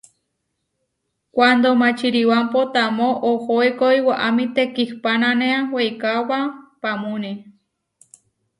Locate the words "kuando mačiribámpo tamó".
1.33-3.09